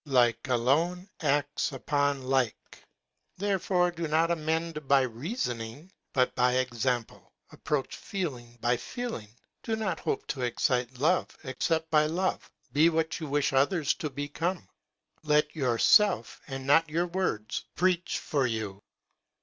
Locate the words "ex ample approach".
6.55-7.95